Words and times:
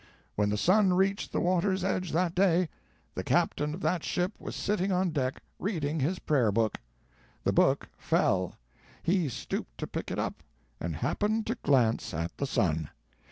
When 0.35 0.49
the 0.49 0.57
sun 0.57 0.93
reached 0.95 1.31
the 1.31 1.39
water's 1.39 1.83
edge 1.83 2.11
that 2.11 2.33
day, 2.33 2.69
the 3.13 3.23
captain 3.23 3.75
of 3.75 3.81
that 3.81 4.03
ship 4.03 4.33
was 4.39 4.55
sitting 4.55 4.91
on 4.91 5.11
deck 5.11 5.43
reading 5.59 5.99
his 5.99 6.17
prayer 6.17 6.51
book. 6.51 6.79
The 7.43 7.53
book 7.53 7.87
fell; 7.99 8.55
he 9.03 9.29
stooped 9.29 9.77
to 9.77 9.85
pick 9.85 10.09
it 10.09 10.17
up, 10.17 10.41
and 10.79 10.95
happened 10.95 11.45
to 11.45 11.53
glance 11.61 12.15
at 12.15 12.35
the 12.37 12.47
sun. 12.47 12.89